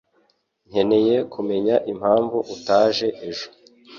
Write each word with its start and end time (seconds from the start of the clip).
Nkeneye 0.69 1.15
kumenya 1.33 1.75
impamvu 1.91 2.37
utaje 2.55 3.07
ejo 3.27 3.47